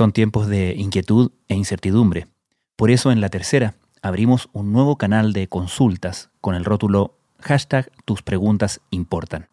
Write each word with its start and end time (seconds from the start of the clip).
Son 0.00 0.12
tiempos 0.12 0.48
de 0.48 0.74
inquietud 0.78 1.30
e 1.48 1.54
incertidumbre. 1.54 2.26
Por 2.74 2.90
eso 2.90 3.12
en 3.12 3.20
la 3.20 3.28
tercera 3.28 3.74
abrimos 4.00 4.48
un 4.54 4.72
nuevo 4.72 4.96
canal 4.96 5.34
de 5.34 5.46
consultas 5.46 6.30
con 6.40 6.54
el 6.54 6.64
rótulo 6.64 7.16
hashtag 7.38 7.92
tus 8.06 8.22
preguntas 8.22 8.80
importan. 8.88 9.50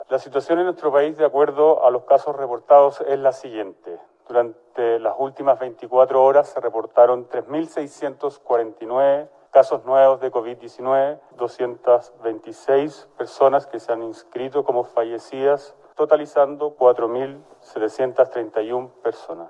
La 0.09 0.17
situación 0.17 0.57
en 0.57 0.65
nuestro 0.65 0.91
país, 0.91 1.15
de 1.15 1.25
acuerdo 1.25 1.85
a 1.85 1.91
los 1.91 2.05
casos 2.05 2.35
reportados, 2.35 3.01
es 3.07 3.19
la 3.19 3.33
siguiente. 3.33 3.99
Durante 4.27 4.99
las 4.99 5.15
últimas 5.17 5.57
24 5.59 6.23
horas 6.23 6.49
se 6.49 6.59
reportaron 6.59 7.29
3.649 7.29 9.29
casos 9.51 9.85
nuevos 9.85 10.19
de 10.21 10.31
COVID-19, 10.31 11.19
226 11.37 13.09
personas 13.17 13.67
que 13.67 13.79
se 13.79 13.91
han 13.91 14.01
inscrito 14.03 14.63
como 14.63 14.85
fallecidas, 14.85 15.75
totalizando 15.95 16.77
4.731 16.77 18.89
personas. 19.03 19.49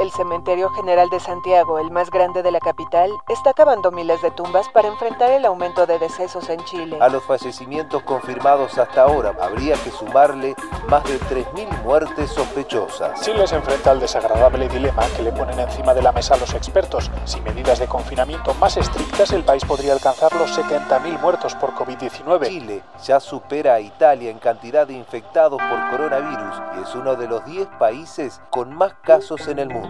El 0.00 0.10
Cementerio 0.12 0.70
General 0.70 1.10
de 1.10 1.20
Santiago, 1.20 1.78
el 1.78 1.90
más 1.90 2.10
grande 2.10 2.42
de 2.42 2.50
la 2.50 2.58
capital, 2.58 3.10
está 3.28 3.52
cavando 3.52 3.92
miles 3.92 4.22
de 4.22 4.30
tumbas 4.30 4.66
para 4.70 4.88
enfrentar 4.88 5.30
el 5.30 5.44
aumento 5.44 5.86
de 5.86 5.98
decesos 5.98 6.48
en 6.48 6.58
Chile. 6.64 6.96
A 7.02 7.10
los 7.10 7.22
fallecimientos 7.22 8.02
confirmados 8.04 8.78
hasta 8.78 9.02
ahora 9.02 9.34
habría 9.38 9.74
que 9.74 9.90
sumarle 9.90 10.54
más 10.88 11.04
de 11.04 11.20
3.000 11.20 11.82
muertes 11.82 12.30
sospechosas. 12.30 13.20
Chile 13.20 13.46
se 13.46 13.56
enfrenta 13.56 13.90
al 13.90 14.00
desagradable 14.00 14.70
dilema 14.70 15.02
que 15.14 15.22
le 15.22 15.32
ponen 15.32 15.60
encima 15.60 15.92
de 15.92 16.00
la 16.00 16.12
mesa 16.12 16.34
los 16.38 16.54
expertos. 16.54 17.10
Sin 17.26 17.44
medidas 17.44 17.78
de 17.78 17.86
confinamiento 17.86 18.54
más 18.54 18.78
estrictas, 18.78 19.32
el 19.32 19.44
país 19.44 19.66
podría 19.66 19.92
alcanzar 19.92 20.34
los 20.34 20.58
70.000 20.58 21.20
muertos 21.20 21.54
por 21.56 21.74
COVID-19. 21.74 22.48
Chile 22.48 22.82
ya 23.04 23.20
supera 23.20 23.74
a 23.74 23.80
Italia 23.80 24.30
en 24.30 24.38
cantidad 24.38 24.86
de 24.86 24.94
infectados 24.94 25.60
por 25.60 25.90
coronavirus 25.90 26.62
y 26.78 26.84
es 26.84 26.94
uno 26.94 27.16
de 27.16 27.28
los 27.28 27.44
10 27.44 27.68
países 27.78 28.40
con 28.48 28.74
más 28.74 28.94
casos 29.02 29.46
en 29.46 29.58
el 29.58 29.68
mundo. 29.68 29.89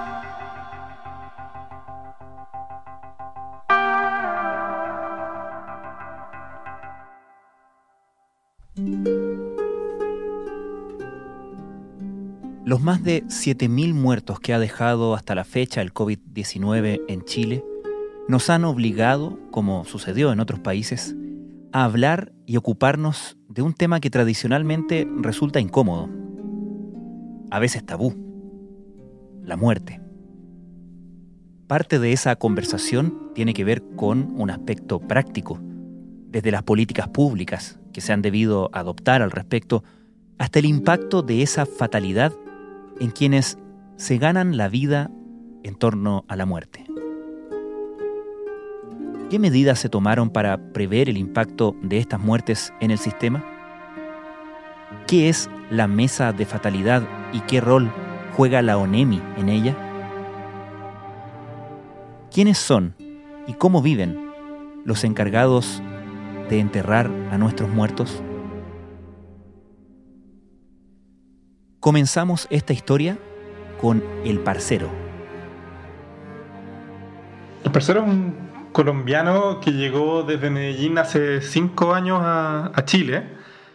Los 12.81 12.85
más 12.87 13.03
de 13.03 13.23
7.000 13.25 13.93
muertos 13.93 14.39
que 14.39 14.55
ha 14.55 14.59
dejado 14.59 15.13
hasta 15.13 15.35
la 15.35 15.43
fecha 15.43 15.83
el 15.83 15.93
COVID-19 15.93 17.01
en 17.07 17.23
Chile 17.25 17.63
nos 18.27 18.49
han 18.49 18.65
obligado, 18.65 19.37
como 19.51 19.85
sucedió 19.85 20.31
en 20.31 20.39
otros 20.39 20.61
países, 20.61 21.15
a 21.73 21.83
hablar 21.83 22.33
y 22.47 22.57
ocuparnos 22.57 23.37
de 23.47 23.61
un 23.61 23.75
tema 23.75 23.99
que 23.99 24.09
tradicionalmente 24.09 25.07
resulta 25.17 25.59
incómodo, 25.59 26.09
a 27.51 27.59
veces 27.59 27.85
tabú, 27.85 28.15
la 29.43 29.57
muerte. 29.57 30.01
Parte 31.67 31.99
de 31.99 32.13
esa 32.13 32.35
conversación 32.35 33.29
tiene 33.35 33.53
que 33.53 33.63
ver 33.63 33.83
con 33.95 34.33
un 34.35 34.49
aspecto 34.49 34.99
práctico, 34.99 35.59
desde 36.31 36.49
las 36.49 36.63
políticas 36.63 37.09
públicas 37.09 37.79
que 37.93 38.01
se 38.01 38.11
han 38.11 38.23
debido 38.23 38.71
adoptar 38.73 39.21
al 39.21 39.29
respecto, 39.29 39.83
hasta 40.39 40.57
el 40.57 40.65
impacto 40.65 41.21
de 41.21 41.43
esa 41.43 41.67
fatalidad 41.67 42.33
en 43.01 43.09
quienes 43.09 43.57
se 43.95 44.19
ganan 44.19 44.57
la 44.57 44.69
vida 44.69 45.09
en 45.63 45.73
torno 45.73 46.23
a 46.27 46.35
la 46.35 46.45
muerte. 46.45 46.85
¿Qué 49.31 49.39
medidas 49.39 49.79
se 49.79 49.89
tomaron 49.89 50.29
para 50.29 50.71
prever 50.71 51.09
el 51.09 51.17
impacto 51.17 51.75
de 51.81 51.97
estas 51.97 52.19
muertes 52.19 52.71
en 52.79 52.91
el 52.91 52.99
sistema? 52.99 53.43
¿Qué 55.07 55.29
es 55.29 55.49
la 55.71 55.87
mesa 55.87 56.31
de 56.31 56.45
fatalidad 56.45 57.01
y 57.33 57.39
qué 57.41 57.59
rol 57.59 57.91
juega 58.37 58.61
la 58.61 58.77
ONEMI 58.77 59.19
en 59.37 59.49
ella? 59.49 59.75
¿Quiénes 62.31 62.59
son 62.59 62.95
y 63.47 63.53
cómo 63.53 63.81
viven 63.81 64.29
los 64.85 65.03
encargados 65.03 65.81
de 66.51 66.59
enterrar 66.59 67.09
a 67.31 67.39
nuestros 67.39 67.67
muertos? 67.67 68.21
Comenzamos 71.81 72.45
esta 72.51 72.73
historia 72.73 73.17
con 73.81 74.03
El 74.23 74.39
Parcero. 74.39 74.87
El 77.63 77.71
Parcero 77.71 78.01
es 78.01 78.07
un 78.07 78.35
colombiano 78.71 79.59
que 79.59 79.71
llegó 79.71 80.21
desde 80.21 80.51
Medellín 80.51 80.99
hace 80.99 81.41
cinco 81.41 81.95
años 81.95 82.19
a, 82.21 82.71
Chile. 82.85 83.23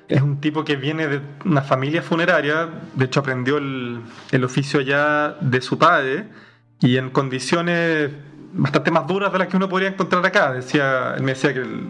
Es 0.06 0.22
un 0.22 0.40
tipo 0.40 0.64
que 0.64 0.76
viene 0.76 1.08
de 1.08 1.20
una 1.44 1.62
familia 1.62 2.00
funeraria, 2.00 2.68
de 2.94 3.06
hecho 3.06 3.18
aprendió 3.18 3.58
el, 3.58 4.44
oficio 4.44 4.78
allá 4.78 5.34
de 5.40 5.60
su 5.60 5.76
padre 5.76 6.28
y 6.78 6.98
en 6.98 7.10
condiciones 7.10 8.12
bastante 8.52 8.92
más 8.92 9.08
duras 9.08 9.32
de 9.32 9.40
las 9.40 9.48
que 9.48 9.56
uno 9.56 9.68
podría 9.68 9.88
encontrar 9.88 10.24
acá. 10.24 10.52
Decía, 10.52 11.14
él 11.16 11.24
me 11.24 11.32
decía 11.32 11.52
que 11.52 11.62
el, 11.62 11.88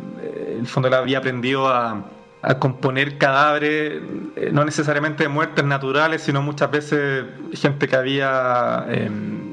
el 0.60 0.66
fondo 0.66 0.88
había 0.96 1.18
aprendido 1.18 1.68
a, 1.68 2.06
a 2.42 2.58
componer 2.58 3.18
cadáveres, 3.18 4.02
eh, 4.36 4.50
no 4.52 4.64
necesariamente 4.64 5.24
de 5.24 5.28
muertes 5.28 5.64
naturales, 5.64 6.22
sino 6.22 6.42
muchas 6.42 6.70
veces 6.70 7.24
gente 7.54 7.88
que 7.88 7.96
había 7.96 8.86
em, 8.88 9.46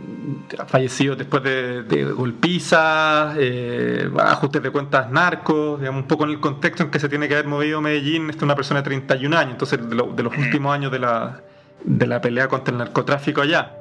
fallecido 0.68 1.16
después 1.16 1.44
de, 1.44 2.14
golpizas, 2.16 3.36
eh, 3.40 4.10
ajustes 4.20 4.62
de 4.62 4.72
cuentas 4.72 5.10
narcos, 5.10 5.80
digamos, 5.80 6.04
un 6.04 6.08
poco 6.08 6.26
en 6.26 6.32
el 6.32 6.40
contexto 6.40 6.84
en 6.84 6.92
que 6.92 7.00
se 7.00 7.10
tiene 7.10 7.28
que 7.28 7.36
haber 7.36 7.48
movido 7.48 7.82
Medellín, 7.82 8.30
es 8.30 8.42
una 8.42 8.56
persona 8.56 8.82
de 8.82 8.86
31 8.86 9.38
años, 9.38 9.52
entonces 9.54 9.80
de, 9.90 9.96
los 9.96 10.38
últimos 10.38 10.74
años 10.74 10.92
de 10.92 11.00
la, 11.00 11.42
de 11.84 12.08
la 12.08 12.22
pelea 12.22 12.48
contra 12.48 12.72
el 12.72 12.78
narcotráfico 12.78 13.42
allá. 13.42 13.76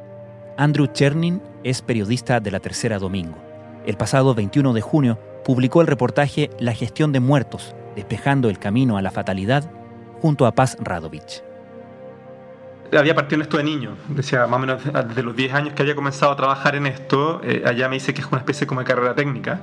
Andrew 0.57 0.87
Chernin 0.87 1.43
es 1.65 1.83
periodista 1.83 2.41
de 2.41 2.51
La 2.51 2.61
Tercera 2.61 2.99
Domingo. 2.99 3.37
El 3.87 3.97
pasado 3.97 4.35
21 4.35 4.73
de 4.73 4.81
junio 4.81 5.19
publicó 5.45 5.81
el 5.81 5.87
reportaje 5.87 6.51
La 6.61 6.73
gestión 6.75 7.13
de 7.13 7.21
muertos, 7.21 7.75
despejando 7.95 8.49
el 8.49 8.59
camino 8.59 8.97
a 8.97 9.03
la 9.03 9.11
fatalidad, 9.11 9.71
junto 10.21 10.47
a 10.47 10.55
Paz 10.55 10.77
Radovich. 10.81 11.43
Había 12.97 13.15
partido 13.15 13.37
en 13.37 13.43
esto 13.43 13.57
de 13.57 13.65
niño, 13.65 13.97
decía 14.09 14.47
más 14.47 14.57
o 14.57 14.59
menos 14.59 14.83
desde 14.85 15.23
los 15.23 15.35
10 15.35 15.55
años 15.55 15.75
que 15.75 15.83
había 15.83 15.95
comenzado 15.95 16.33
a 16.33 16.37
trabajar 16.37 16.77
en 16.77 16.87
esto, 16.87 17.41
eh, 17.43 17.63
allá 17.65 17.89
me 17.89 17.95
dice 17.95 18.13
que 18.13 18.21
es 18.21 18.27
una 18.27 18.39
especie 18.39 18.67
como 18.67 18.81
de 18.81 18.87
carrera 18.87 19.15
técnica, 19.15 19.61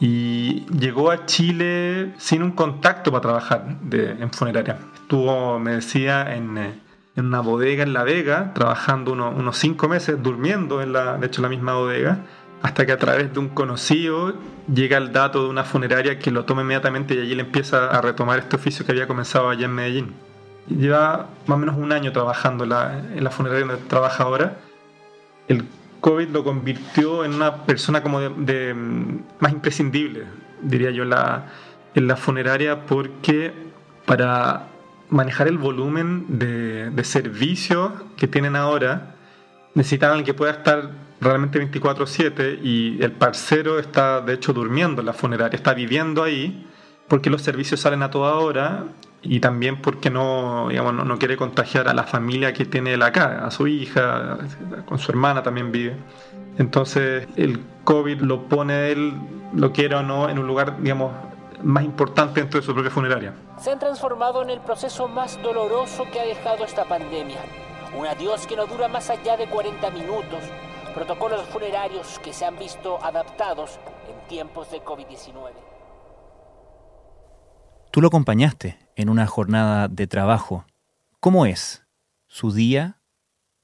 y 0.00 0.66
llegó 0.66 1.10
a 1.10 1.24
Chile 1.24 2.12
sin 2.18 2.42
un 2.42 2.50
contacto 2.50 3.12
para 3.12 3.22
trabajar 3.22 3.78
en 3.92 4.30
funeraria. 4.32 4.76
Estuvo, 4.94 5.58
me 5.60 5.76
decía, 5.76 6.34
en, 6.34 6.58
eh, 6.58 6.74
en, 7.14 7.26
una 7.26 7.40
bodega 7.40 7.84
en 7.84 7.92
La 7.92 8.02
Vega, 8.02 8.52
trabajando 8.54 9.12
unos 9.12 9.56
5 9.56 9.88
meses, 9.88 10.20
durmiendo 10.20 10.82
en 10.82 10.92
la, 10.92 11.16
de 11.16 11.26
hecho, 11.26 11.42
la 11.42 11.48
misma 11.48 11.74
bodega, 11.74 12.18
hasta 12.64 12.86
que 12.86 12.92
a 12.92 12.96
través 12.96 13.30
de 13.30 13.38
un 13.38 13.50
conocido 13.50 14.32
llega 14.72 14.96
el 14.96 15.12
dato 15.12 15.42
de 15.42 15.50
una 15.50 15.64
funeraria 15.64 16.18
que 16.18 16.30
lo 16.30 16.46
toma 16.46 16.62
inmediatamente 16.62 17.14
y 17.14 17.20
allí 17.20 17.34
le 17.34 17.42
empieza 17.42 17.88
a 17.90 18.00
retomar 18.00 18.38
este 18.38 18.56
oficio 18.56 18.86
que 18.86 18.92
había 18.92 19.06
comenzado 19.06 19.50
allá 19.50 19.66
en 19.66 19.74
Medellín. 19.74 20.14
Lleva 20.66 21.28
más 21.46 21.56
o 21.56 21.58
menos 21.58 21.76
un 21.76 21.92
año 21.92 22.10
trabajando 22.12 22.64
en 22.64 22.70
la, 23.22 23.30
funeraria 23.30 23.66
donde 23.66 23.84
trabaja 23.84 24.24
ahora. 24.24 24.56
El 25.46 25.66
COVID 26.00 26.28
lo 26.30 26.42
convirtió 26.42 27.26
en 27.26 27.34
una 27.34 27.66
persona 27.66 28.02
como 28.02 28.20
de, 28.20 28.74
más 29.40 29.52
imprescindible, 29.52 30.24
diría 30.62 30.90
yo, 30.90 31.02
en 31.02 32.06
la 32.08 32.16
funeraria 32.16 32.86
porque 32.86 33.52
para 34.06 34.68
manejar 35.10 35.48
el 35.48 35.58
volumen 35.58 36.38
de, 36.38 36.88
de 36.88 37.04
servicios 37.04 37.92
que 38.16 38.26
tienen 38.26 38.56
ahora, 38.56 39.16
necesitaban 39.74 40.24
que 40.24 40.32
pueda 40.32 40.52
estar 40.52 41.04
realmente 41.20 41.58
24/7 41.58 42.58
y 42.62 43.02
el 43.02 43.12
parcero 43.12 43.78
está 43.78 44.20
de 44.20 44.34
hecho 44.34 44.52
durmiendo 44.52 45.00
en 45.00 45.06
la 45.06 45.12
funeraria, 45.12 45.56
está 45.56 45.74
viviendo 45.74 46.22
ahí 46.22 46.66
porque 47.08 47.30
los 47.30 47.42
servicios 47.42 47.80
salen 47.80 48.02
a 48.02 48.10
toda 48.10 48.34
hora 48.34 48.84
y 49.22 49.40
también 49.40 49.80
porque 49.80 50.10
no, 50.10 50.68
digamos, 50.68 50.94
no, 50.94 51.18
quiere 51.18 51.36
contagiar 51.36 51.88
a 51.88 51.94
la 51.94 52.04
familia 52.04 52.52
que 52.52 52.66
tiene 52.66 52.94
él 52.94 53.02
acá, 53.02 53.44
a 53.46 53.50
su 53.50 53.66
hija, 53.66 54.38
con 54.84 54.98
su 54.98 55.10
hermana 55.10 55.42
también 55.42 55.72
vive. 55.72 55.96
Entonces 56.58 57.26
el 57.36 57.60
COVID 57.84 58.20
lo 58.20 58.42
pone 58.42 58.92
él, 58.92 59.14
lo 59.54 59.72
quiera 59.72 60.00
o 60.00 60.02
no, 60.02 60.28
en 60.28 60.38
un 60.38 60.46
lugar, 60.46 60.76
digamos, 60.80 61.12
más 61.62 61.84
importante 61.84 62.40
dentro 62.40 62.60
de 62.60 62.66
su 62.66 62.74
propia 62.74 62.90
funeraria. 62.90 63.34
Se 63.58 63.70
han 63.70 63.78
transformado 63.78 64.42
en 64.42 64.50
el 64.50 64.60
proceso 64.60 65.08
más 65.08 65.40
doloroso 65.42 66.04
que 66.12 66.20
ha 66.20 66.24
dejado 66.24 66.64
esta 66.64 66.84
pandemia. 66.84 67.38
Un 67.96 68.06
adiós 68.06 68.46
que 68.46 68.56
no 68.56 68.66
dura 68.66 68.88
más 68.88 69.08
allá 69.08 69.36
de 69.36 69.46
40 69.46 69.90
minutos, 69.90 70.40
protocolos 70.94 71.42
funerarios 71.48 72.18
que 72.20 72.32
se 72.32 72.44
han 72.44 72.58
visto 72.58 73.02
adaptados 73.04 73.78
en 74.08 74.28
tiempos 74.28 74.70
de 74.70 74.82
COVID-19. 74.82 75.50
Tú 77.90 78.00
lo 78.00 78.08
acompañaste 78.08 78.78
en 78.96 79.08
una 79.08 79.26
jornada 79.26 79.88
de 79.88 80.06
trabajo. 80.06 80.64
¿Cómo 81.20 81.46
es 81.46 81.84
su 82.26 82.52
día 82.52 83.00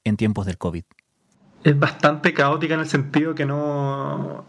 en 0.04 0.16
tiempos 0.16 0.46
del 0.46 0.58
COVID? 0.58 0.84
es 1.62 1.78
bastante 1.78 2.32
caótica 2.32 2.74
en 2.74 2.80
el 2.80 2.86
sentido 2.86 3.34
que 3.34 3.44
no, 3.44 4.44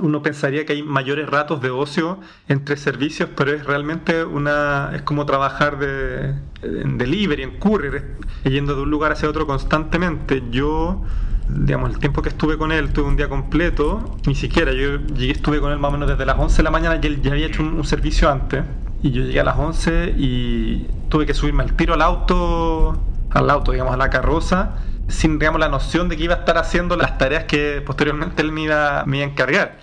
uno 0.00 0.22
pensaría 0.22 0.64
que 0.64 0.74
hay 0.74 0.82
mayores 0.82 1.28
ratos 1.28 1.60
de 1.60 1.70
ocio 1.70 2.20
entre 2.46 2.76
servicios, 2.76 3.30
pero 3.36 3.52
es 3.52 3.64
realmente 3.64 4.24
una 4.24 4.92
es 4.94 5.02
como 5.02 5.26
trabajar 5.26 5.78
de 5.78 6.34
en 6.62 6.98
delivery, 6.98 7.42
en 7.42 7.58
courier, 7.58 8.16
yendo 8.44 8.76
de 8.76 8.82
un 8.82 8.90
lugar 8.90 9.12
hacia 9.12 9.28
otro 9.28 9.46
constantemente. 9.46 10.42
Yo 10.50 11.02
digamos, 11.48 11.90
el 11.90 11.98
tiempo 11.98 12.22
que 12.22 12.28
estuve 12.28 12.58
con 12.58 12.72
él, 12.72 12.92
tuve 12.92 13.08
un 13.08 13.16
día 13.16 13.28
completo, 13.28 14.16
ni 14.26 14.34
siquiera, 14.34 14.72
yo 14.72 14.98
llegué, 14.98 15.32
estuve 15.32 15.60
con 15.60 15.72
él 15.72 15.78
más 15.78 15.90
o 15.90 15.92
menos 15.92 16.08
desde 16.08 16.26
las 16.26 16.38
11 16.38 16.56
de 16.56 16.62
la 16.62 16.70
mañana 16.70 17.00
y 17.02 17.06
él 17.06 17.22
ya 17.22 17.32
había 17.32 17.46
hecho 17.46 17.62
un, 17.62 17.84
servicio 17.84 18.30
antes, 18.30 18.64
y 19.02 19.10
yo 19.10 19.22
llegué 19.22 19.40
a 19.40 19.44
las 19.44 19.58
11 19.58 20.14
y 20.16 20.86
tuve 21.08 21.26
que 21.26 21.34
subirme 21.34 21.62
al 21.62 21.74
tiro 21.74 21.94
al 21.94 22.02
auto, 22.02 23.00
al 23.30 23.50
auto, 23.50 23.72
digamos, 23.72 23.94
a 23.94 23.96
la 23.96 24.10
carroza, 24.10 24.76
sin 25.08 25.38
digamos, 25.38 25.60
la 25.60 25.68
noción 25.68 26.08
de 26.08 26.16
que 26.16 26.24
iba 26.24 26.34
a 26.34 26.38
estar 26.38 26.58
haciendo 26.58 26.96
las 26.96 27.18
tareas 27.18 27.44
que 27.44 27.82
posteriormente 27.84 28.42
él 28.42 28.52
me 28.52 28.62
iba, 28.62 29.04
me 29.06 29.18
iba 29.18 29.26
a 29.26 29.30
encargar. 29.30 29.78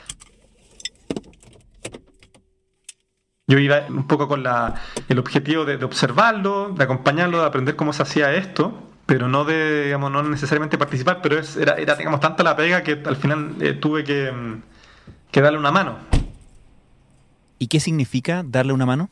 Yo 3.47 3.59
iba 3.59 3.81
un 3.89 4.07
poco 4.07 4.27
con 4.27 4.41
la, 4.41 4.75
el 5.07 5.19
objetivo 5.19 5.65
de, 5.65 5.83
observarlo, 5.83 6.69
de 6.69 6.83
acompañarlo, 6.83 7.41
de 7.41 7.45
aprender 7.45 7.75
cómo 7.75 7.93
se 7.93 8.01
hacía 8.01 8.33
esto, 8.33 8.73
pero 9.05 9.27
no 9.27 9.45
de, 9.45 9.85
digamos, 9.85 10.11
no 10.11 10.23
necesariamente 10.23 10.77
participar, 10.77 11.19
pero 11.21 11.39
es, 11.39 11.55
era, 11.57 11.75
era 11.75 11.95
digamos, 11.95 12.19
tanta 12.19 12.43
la 12.43 12.55
pega 12.55 12.83
que 12.83 13.01
al 13.05 13.15
final 13.15 13.55
eh, 13.59 13.73
tuve 13.73 14.03
que, 14.03 14.31
mm, 14.31 14.61
que 15.31 15.41
darle 15.41 15.59
una 15.59 15.71
mano. 15.71 15.97
¿Y 17.59 17.67
qué 17.67 17.79
significa 17.79 18.43
darle 18.45 18.73
una 18.73 18.85
mano? 18.85 19.09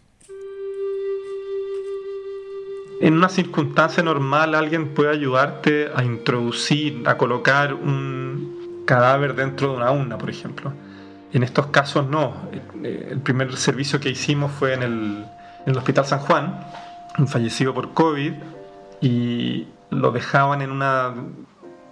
en 3.03 3.15
una 3.15 3.27
circunstancia 3.27 4.01
normal 4.01 4.55
alguien 4.55 4.93
puede 4.93 5.09
ayudarte 5.09 5.91
a 5.93 6.05
introducir, 6.05 7.03
a 7.05 7.17
colocar 7.17 7.73
un 7.73 8.83
cadáver 8.85 9.35
dentro 9.35 9.71
de 9.71 9.75
una 9.75 9.91
urna, 9.91 10.17
por 10.17 10.29
ejemplo. 10.29 10.71
En 11.33 11.43
estos 11.43 11.67
casos 11.67 12.07
no. 12.07 12.33
El 12.81 13.19
primer 13.19 13.57
servicio 13.57 13.99
que 13.99 14.09
hicimos 14.09 14.53
fue 14.53 14.73
en 14.73 14.83
el, 14.83 15.77
Hospital 15.77 16.05
San 16.05 16.19
Juan, 16.19 16.65
un 17.17 17.27
fallecido 17.27 17.73
por 17.73 17.93
COVID, 17.93 18.35
y 19.01 19.67
lo 19.93 20.11
dejaban 20.11 20.61
en 20.61 20.71
una, 20.71 21.13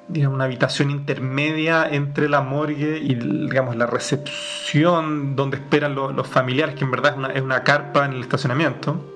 digamos, 0.07 0.35
una 0.35 0.45
habitación 0.45 0.91
intermedia 0.91 1.87
entre 1.89 2.29
la 2.29 2.41
morgue 2.41 2.99
y 3.01 3.15
digamos, 3.15 3.75
la 3.75 3.85
recepción 3.85 5.35
donde 5.35 5.57
esperan 5.57 5.95
los, 5.95 6.27
familiares, 6.27 6.75
que 6.75 6.83
en 6.83 6.91
verdad 6.91 7.11
es 7.11 7.17
una, 7.17 7.27
es 7.29 7.41
una 7.41 7.63
carpa 7.63 8.05
en 8.05 8.13
el 8.13 8.21
estacionamiento 8.21 9.11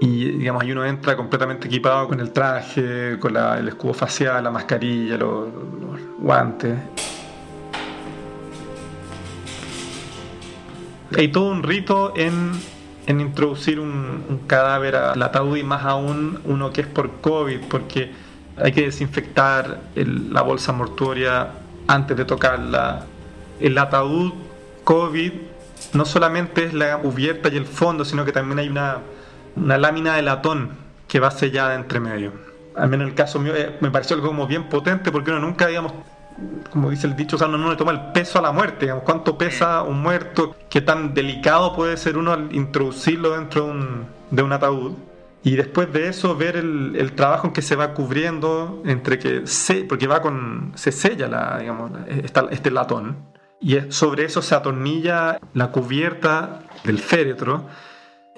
y 0.00 0.30
digamos, 0.32 0.62
ahí 0.62 0.72
uno 0.72 0.84
entra 0.84 1.16
completamente 1.16 1.68
equipado 1.68 2.06
con 2.08 2.20
el 2.20 2.30
traje, 2.30 3.18
con 3.18 3.34
el 3.36 3.68
escudo 3.68 3.94
facial, 3.94 4.44
la 4.44 4.50
mascarilla, 4.50 5.16
los, 5.16 5.48
guantes. 6.18 6.74
Hay 11.16 11.28
todo 11.28 11.50
un 11.50 11.62
rito 11.62 12.12
en, 12.14 12.52
en 13.06 13.20
introducir 13.20 13.80
un, 13.80 14.42
cadáver 14.46 14.96
al 14.96 15.22
ataúd 15.22 15.56
y 15.56 15.62
más 15.62 15.84
aún 15.84 16.40
uno 16.44 16.72
que 16.72 16.82
es 16.82 16.86
por 16.86 17.20
COVID, 17.20 17.60
porque 17.68 18.12
hay 18.56 18.72
que 18.72 18.82
desinfectar 18.82 19.80
la 19.94 20.42
bolsa 20.42 20.72
mortuoria 20.72 21.50
antes 21.86 22.16
de 22.16 22.24
tocarla. 22.24 23.04
El 23.60 23.78
ataúd 23.78 24.32
COVID 24.84 25.32
no 25.92 26.04
solamente 26.04 26.64
es 26.64 26.74
la 26.74 26.98
cubierta 26.98 27.48
y 27.48 27.56
el 27.56 27.66
fondo, 27.66 28.04
sino 28.04 28.24
que 28.24 28.32
también 28.32 28.58
hay 28.58 28.68
una 28.68 28.98
una 29.56 29.78
lámina 29.78 30.14
de 30.14 30.22
latón 30.22 30.70
que 31.08 31.18
va 31.18 31.30
sellada 31.30 31.74
entre 31.74 31.98
medio. 31.98 32.32
Al 32.76 32.88
menos 32.88 33.04
en 33.04 33.10
el 33.10 33.14
caso 33.14 33.40
mío 33.40 33.54
eh, 33.56 33.76
me 33.80 33.90
pareció 33.90 34.14
algo 34.14 34.28
como 34.28 34.46
bien 34.46 34.68
potente 34.68 35.10
porque 35.10 35.30
uno 35.30 35.40
nunca, 35.40 35.66
digamos, 35.66 35.92
como 36.70 36.90
dice 36.90 37.06
el 37.06 37.16
dicho, 37.16 37.36
o 37.36 37.38
sea, 37.38 37.48
uno 37.48 37.58
no 37.58 37.70
le 37.70 37.76
toma 37.76 37.92
el 37.92 38.12
peso 38.12 38.38
a 38.38 38.42
la 38.42 38.52
muerte, 38.52 38.86
digamos, 38.86 39.04
cuánto 39.04 39.38
pesa 39.38 39.82
un 39.82 40.00
muerto, 40.02 40.56
qué 40.68 40.80
tan 40.80 41.14
delicado 41.14 41.74
puede 41.74 41.96
ser 41.96 42.16
uno 42.16 42.32
al 42.32 42.54
introducirlo 42.54 43.36
dentro 43.36 43.64
de 43.64 43.70
un, 43.70 44.06
de 44.30 44.42
un 44.42 44.52
ataúd. 44.52 44.92
Y 45.42 45.54
después 45.54 45.92
de 45.92 46.08
eso 46.08 46.36
ver 46.36 46.56
el, 46.56 46.96
el, 46.96 47.12
trabajo 47.12 47.46
en 47.46 47.52
que 47.52 47.62
se 47.62 47.76
va 47.76 47.94
cubriendo 47.94 48.82
entre 48.84 49.18
que 49.18 49.46
se, 49.46 49.84
porque 49.84 50.08
va 50.08 50.20
con 50.20 50.72
se 50.74 50.90
sella 50.90 51.28
la, 51.28 51.58
digamos, 51.58 51.92
este 52.50 52.70
latón 52.72 53.36
y 53.60 53.78
sobre 53.90 54.24
eso 54.24 54.42
se 54.42 54.54
atornilla 54.54 55.38
la 55.54 55.70
cubierta 55.70 56.60
del 56.84 56.98
féretro 56.98 57.66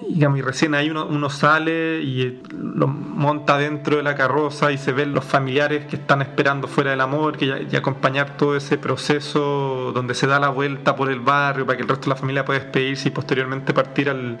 y 0.07 0.41
recién 0.41 0.75
ahí 0.75 0.89
uno, 0.89 1.29
sale 1.29 2.01
y 2.01 2.21
eh, 2.21 2.39
lo 2.53 2.87
monta 2.87 3.57
dentro 3.57 3.97
de 3.97 4.03
la 4.03 4.15
carroza 4.15 4.71
y 4.71 4.77
se 4.77 4.93
ven 4.93 5.13
los 5.13 5.25
familiares 5.25 5.85
que 5.85 5.97
están 5.97 6.21
esperando 6.21 6.67
fuera 6.67 6.91
del 6.91 7.01
amor 7.01 7.37
y, 7.39 7.45
y, 7.45 7.75
acompañar 7.75 8.37
todo 8.37 8.55
ese 8.55 8.77
proceso 8.77 9.91
donde 9.93 10.15
se 10.15 10.25
da 10.25 10.39
la 10.39 10.49
vuelta 10.49 10.95
por 10.95 11.11
el 11.11 11.19
barrio 11.19 11.65
para 11.65 11.75
que 11.75 11.83
el 11.83 11.89
resto 11.89 12.05
de 12.05 12.09
la 12.09 12.15
familia 12.15 12.45
pueda 12.45 12.59
despedirse 12.59 13.09
y 13.09 13.11
posteriormente 13.11 13.73
partir 13.73 14.09
al, 14.09 14.39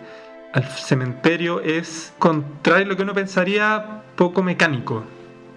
al 0.53 0.63
cementerio 0.63 1.61
es, 1.61 2.13
contrario 2.17 2.85
a 2.85 2.89
lo 2.89 2.95
que 2.95 3.03
uno 3.03 3.13
pensaría, 3.13 4.03
poco 4.15 4.41
mecánico. 4.41 5.03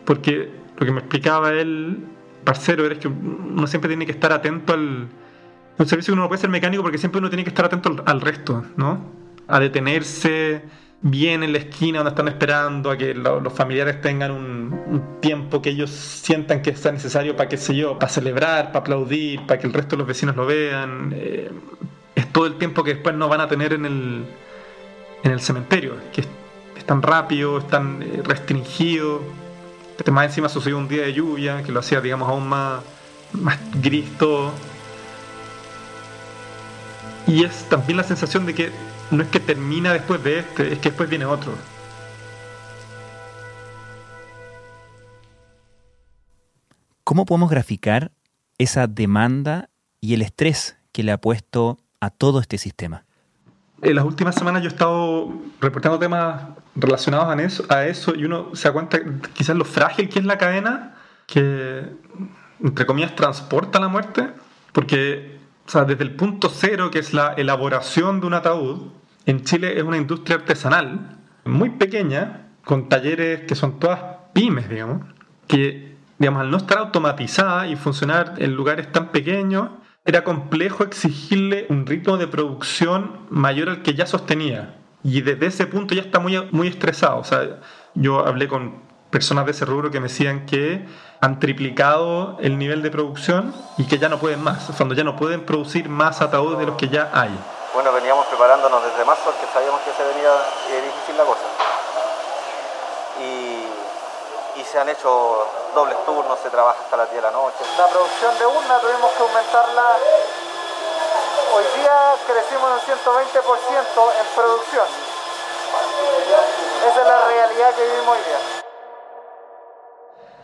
Porque 0.04 0.50
lo 0.78 0.86
que 0.86 0.92
me 0.92 1.00
explicaba 1.00 1.52
él, 1.52 2.04
parcero, 2.44 2.84
era 2.84 2.98
que 2.98 3.08
uno 3.08 3.66
siempre 3.66 3.88
tiene 3.88 4.06
que 4.06 4.12
estar 4.12 4.32
atento 4.32 4.72
al... 4.72 5.08
Un 5.78 5.86
servicio 5.86 6.12
que 6.12 6.14
uno 6.14 6.22
no 6.22 6.28
puede 6.28 6.40
ser 6.40 6.50
mecánico 6.50 6.82
porque 6.82 6.98
siempre 6.98 7.18
uno 7.18 7.30
tiene 7.30 7.44
que 7.44 7.50
estar 7.50 7.64
atento 7.64 8.02
al 8.04 8.20
resto, 8.20 8.64
¿no? 8.76 9.21
A 9.48 9.60
detenerse 9.60 10.62
bien 11.02 11.42
en 11.42 11.52
la 11.52 11.58
esquina 11.58 11.98
donde 11.98 12.10
están 12.10 12.28
esperando 12.28 12.90
a 12.90 12.96
que 12.96 13.12
los 13.12 13.52
familiares 13.52 14.00
tengan 14.00 14.30
un, 14.30 15.20
tiempo 15.20 15.62
que 15.62 15.70
ellos 15.70 15.90
sientan 15.90 16.62
que 16.62 16.74
sea 16.74 16.92
necesario 16.92 17.36
para, 17.36 17.48
qué 17.48 17.56
sé 17.56 17.76
yo, 17.76 17.98
para 17.98 18.10
celebrar, 18.10 18.66
para 18.66 18.80
aplaudir, 18.80 19.44
para 19.46 19.60
que 19.60 19.66
el 19.66 19.72
resto 19.72 19.90
de 19.90 19.98
los 19.98 20.06
vecinos 20.06 20.34
lo 20.34 20.46
vean. 20.46 21.12
Eh, 21.14 21.50
es 22.14 22.32
todo 22.32 22.46
el 22.46 22.54
tiempo 22.54 22.82
que 22.82 22.94
después 22.94 23.14
no 23.14 23.28
van 23.28 23.40
a 23.40 23.48
tener 23.48 23.72
en 23.72 23.84
el, 23.84 24.24
en 25.22 25.30
el 25.30 25.40
cementerio, 25.40 25.94
que 26.12 26.22
es, 26.22 26.28
tan 26.86 27.00
rápido, 27.02 27.58
es 27.58 27.68
tan 27.68 28.02
eh, 28.02 28.22
restringido. 28.24 29.22
Este 29.96 30.10
más 30.10 30.26
encima 30.26 30.48
sucedió 30.48 30.76
un 30.76 30.88
día 30.88 31.02
de 31.02 31.12
lluvia, 31.12 31.62
que 31.62 31.70
lo 31.70 31.78
hacía, 31.78 32.00
digamos, 32.00 32.28
aún 32.28 32.48
más, 32.48 32.82
más 33.32 33.58
gris 33.80 34.06
todo. 34.18 34.52
Y 37.28 37.44
es 37.44 37.68
también 37.68 37.96
la 37.96 38.02
sensación 38.02 38.46
de 38.46 38.54
que 38.54 38.70
no 39.12 39.22
es 39.22 39.28
que 39.28 39.40
termina 39.40 39.92
después 39.92 40.22
de 40.24 40.38
este, 40.38 40.72
es 40.72 40.78
que 40.78 40.88
después 40.88 41.08
viene 41.08 41.26
otro. 41.26 41.52
¿Cómo 47.04 47.26
podemos 47.26 47.50
graficar 47.50 48.12
esa 48.58 48.86
demanda 48.86 49.68
y 50.00 50.14
el 50.14 50.22
estrés 50.22 50.78
que 50.92 51.02
le 51.02 51.12
ha 51.12 51.18
puesto 51.18 51.78
a 52.00 52.10
todo 52.10 52.40
este 52.40 52.56
sistema? 52.56 53.04
En 53.82 53.96
las 53.96 54.04
últimas 54.04 54.34
semanas 54.34 54.62
yo 54.62 54.68
he 54.68 54.72
estado 54.72 55.32
reportando 55.60 55.98
temas 55.98 56.44
relacionados 56.74 57.26
a 57.26 57.42
eso, 57.42 57.64
a 57.68 57.84
eso 57.84 58.14
y 58.14 58.24
uno 58.24 58.54
se 58.54 58.68
da 58.68 58.72
cuenta 58.72 58.98
quizás 59.34 59.56
lo 59.56 59.64
frágil 59.64 60.08
que 60.08 60.20
es 60.20 60.24
la 60.24 60.38
cadena 60.38 60.94
que, 61.26 61.84
entre 62.60 62.86
comillas, 62.86 63.14
transporta 63.14 63.78
la 63.78 63.88
muerte, 63.88 64.30
porque 64.72 65.38
o 65.66 65.70
sea, 65.70 65.84
desde 65.84 66.04
el 66.04 66.14
punto 66.14 66.48
cero, 66.48 66.90
que 66.90 66.98
es 66.98 67.12
la 67.12 67.34
elaboración 67.34 68.20
de 68.20 68.26
un 68.26 68.34
ataúd, 68.34 68.90
en 69.26 69.42
Chile 69.44 69.76
es 69.76 69.82
una 69.82 69.96
industria 69.96 70.36
artesanal 70.36 71.18
muy 71.44 71.70
pequeña, 71.70 72.48
con 72.64 72.88
talleres 72.88 73.42
que 73.42 73.54
son 73.54 73.78
todas 73.78 74.00
pymes, 74.32 74.68
digamos, 74.68 75.02
que 75.46 75.92
digamos, 76.18 76.42
al 76.42 76.50
no 76.52 76.56
estar 76.56 76.78
automatizada 76.78 77.66
y 77.66 77.74
funcionar 77.74 78.34
en 78.38 78.54
lugares 78.54 78.92
tan 78.92 79.10
pequeños, 79.10 79.70
era 80.04 80.22
complejo 80.22 80.84
exigirle 80.84 81.66
un 81.68 81.84
ritmo 81.84 82.16
de 82.16 82.28
producción 82.28 83.26
mayor 83.28 83.68
al 83.68 83.82
que 83.82 83.94
ya 83.94 84.06
sostenía. 84.06 84.76
Y 85.02 85.22
desde 85.22 85.46
ese 85.46 85.66
punto 85.66 85.96
ya 85.96 86.02
está 86.02 86.20
muy, 86.20 86.40
muy 86.52 86.68
estresado. 86.68 87.18
O 87.18 87.24
sea, 87.24 87.60
yo 87.94 88.24
hablé 88.24 88.46
con 88.46 88.82
personas 89.10 89.46
de 89.46 89.50
ese 89.50 89.64
rubro 89.64 89.90
que 89.90 89.98
me 89.98 90.06
decían 90.08 90.46
que 90.46 90.86
han 91.20 91.40
triplicado 91.40 92.38
el 92.40 92.56
nivel 92.56 92.82
de 92.82 92.90
producción 92.90 93.52
y 93.76 93.84
que 93.84 93.98
ya 93.98 94.08
no 94.08 94.18
pueden 94.18 94.42
más, 94.42 94.72
cuando 94.76 94.94
ya 94.94 95.02
no 95.02 95.16
pueden 95.16 95.40
producir 95.40 95.88
más 95.88 96.22
ataúdes 96.22 96.58
de 96.60 96.66
los 96.66 96.76
que 96.76 96.88
ya 96.88 97.10
hay. 97.12 97.36
Bueno, 97.74 97.90
veníamos 97.90 98.26
preparándonos 98.26 98.84
desde 98.84 99.02
marzo 99.04 99.22
porque 99.24 99.46
sabíamos 99.50 99.80
que 99.80 99.92
se 99.92 100.04
venía 100.04 100.30
eh, 100.68 100.82
difícil 100.82 101.16
la 101.16 101.24
cosa. 101.24 101.44
Y, 103.20 103.68
se 104.62 104.78
han 104.78 104.88
hecho 104.88 105.46
dobles 105.74 105.96
turnos, 106.06 106.38
se 106.42 106.48
trabaja 106.48 106.80
hasta 106.80 106.96
las 106.96 107.10
10 107.10 107.22
de 107.22 107.28
la 107.28 107.32
noche. 107.32 107.58
La 107.76 107.86
producción 107.88 108.38
de 108.38 108.46
urna 108.46 108.78
tuvimos 108.78 109.10
que 109.10 109.22
aumentarla. 109.22 109.82
Hoy 111.54 111.64
día 111.76 112.14
crecimos 112.26 112.70
un 112.72 112.80
120% 112.80 114.12
en 114.18 114.26
producción. 114.34 114.86
Esa 116.88 117.00
es 117.00 117.06
la 117.06 117.26
realidad 117.26 117.74
que 117.74 117.84
vivimos 117.84 118.16
hoy 118.16 118.22
día. 118.24 118.40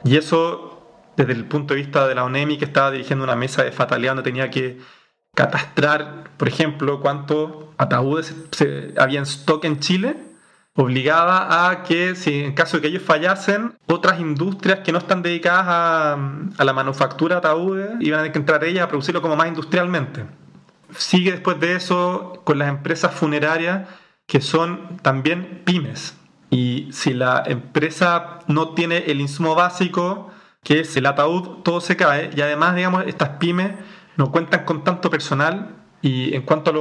Y 0.04 0.18
eso 0.18 0.78
desde 1.16 1.32
el 1.32 1.48
punto 1.48 1.72
de 1.72 1.80
vista 1.80 2.06
de 2.06 2.14
la 2.14 2.24
ONEMI 2.24 2.58
que 2.58 2.66
estaba 2.66 2.90
dirigiendo 2.90 3.24
una 3.24 3.36
mesa 3.36 3.62
de 3.62 3.72
fatalidad 3.72 4.10
donde 4.10 4.24
tenía 4.24 4.50
que 4.50 4.78
catastrar, 5.38 6.24
por 6.36 6.48
ejemplo, 6.48 7.00
cuántos 7.00 7.66
ataúdes 7.76 8.34
se, 8.50 8.92
había 8.98 9.20
en 9.20 9.22
stock 9.22 9.64
en 9.64 9.78
Chile, 9.78 10.16
obligaba 10.74 11.70
a 11.70 11.84
que, 11.84 12.16
si 12.16 12.42
en 12.42 12.54
caso 12.54 12.76
de 12.76 12.80
que 12.80 12.88
ellos 12.88 13.04
fallasen, 13.04 13.78
otras 13.86 14.18
industrias 14.18 14.80
que 14.80 14.90
no 14.90 14.98
están 14.98 15.22
dedicadas 15.22 15.66
a, 15.68 16.64
la 16.64 16.72
manufactura 16.72 17.36
de 17.36 17.38
ataúdes 17.38 17.90
iban 18.00 18.18
a 18.18 18.22
tener 18.22 18.32
que 18.32 18.38
entrar 18.40 18.64
ellas 18.64 18.82
a 18.82 18.88
producirlo 18.88 19.22
como 19.22 19.36
más 19.36 19.46
industrialmente. 19.46 20.26
Sigue 20.96 21.30
después 21.30 21.60
de 21.60 21.76
eso 21.76 22.42
con 22.42 22.58
las 22.58 22.68
empresas 22.68 23.14
funerarias 23.14 23.88
que 24.26 24.40
son 24.40 24.96
también 25.02 25.62
pymes. 25.64 26.16
Y 26.50 26.88
si 26.90 27.14
la 27.14 27.44
empresa 27.46 28.40
no 28.48 28.70
tiene 28.70 29.04
el 29.06 29.20
insumo 29.20 29.54
básico, 29.54 30.32
que 30.64 30.80
es 30.80 30.96
el 30.96 31.06
ataúd, 31.06 31.62
todo 31.62 31.80
se 31.80 31.96
cae. 31.96 32.30
Y 32.34 32.40
además, 32.40 32.74
digamos, 32.74 33.04
estas 33.06 33.28
pymes 33.38 33.72
no 34.18 34.30
cuentan 34.30 34.66
con 34.66 34.84
tanto 34.84 35.08
personal. 35.08 35.76
Y 36.02 36.34
en 36.34 36.42
cuanto 36.42 36.70
a 36.70 36.74